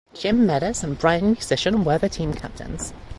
Jim 0.15 0.47
Medes 0.47 0.83
and 0.83 0.97
Brian 0.97 1.27
Musician 1.33 1.83
were 1.83 1.99
the 1.99 2.09
team 2.09 2.33
captains. 2.33 2.91